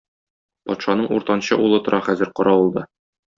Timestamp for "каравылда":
2.41-2.87